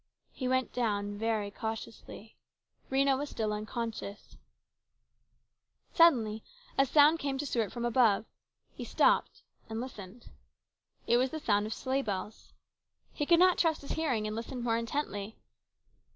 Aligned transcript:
He 0.31 0.47
went 0.47 0.73
down 0.73 1.15
very 1.19 1.51
cautiously. 1.51 2.35
Rhena 2.89 3.15
was 3.19 3.29
still 3.29 3.53
unconscious. 3.53 4.35
192 5.95 6.41
HIS 6.41 6.43
BROTHER'S 6.89 6.89
KEEPER. 6.89 6.89
Suddenly 6.89 6.89
a 6.89 6.91
sound 6.91 7.19
came 7.19 7.37
to 7.37 7.45
Stuart 7.45 7.71
from 7.71 7.85
above. 7.85 8.25
He 8.73 8.83
stopped 8.83 9.43
and 9.69 9.79
listened. 9.79 10.31
It 11.05 11.17
was 11.17 11.29
the 11.29 11.39
sound 11.39 11.67
of 11.67 11.73
sleigh 11.75 12.01
bells. 12.01 12.51
He 13.13 13.27
could 13.27 13.37
not 13.37 13.59
trust 13.59 13.81
his 13.83 13.91
hearing, 13.91 14.25
and 14.25 14.35
listened 14.35 14.63
more 14.63 14.77
intently. 14.79 15.37